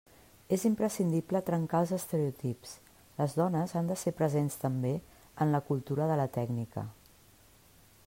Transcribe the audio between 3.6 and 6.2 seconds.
han de ser presents també en la cultura